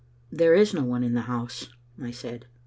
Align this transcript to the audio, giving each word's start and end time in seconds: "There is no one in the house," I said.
"There 0.31 0.55
is 0.55 0.73
no 0.73 0.83
one 0.83 1.03
in 1.03 1.13
the 1.13 1.21
house," 1.21 1.69
I 2.01 2.09
said. 2.09 2.47